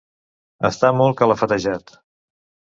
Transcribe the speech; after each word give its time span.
Estar 0.69 0.91
molt 1.03 1.19
calafatejat. 1.21 1.97